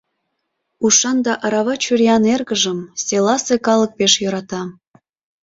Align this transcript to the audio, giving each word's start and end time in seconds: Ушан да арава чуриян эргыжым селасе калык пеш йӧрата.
Ушан 0.85 1.17
да 1.25 1.33
арава 1.45 1.75
чуриян 1.83 2.23
эргыжым 2.33 2.79
селасе 3.05 3.55
калык 3.67 3.91
пеш 3.97 4.13
йӧрата. 4.21 4.61